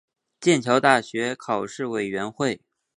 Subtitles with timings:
[0.39, 2.59] 剑桥大学考试委员会